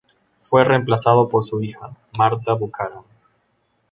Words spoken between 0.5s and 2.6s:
reemplazado por su hija, Martha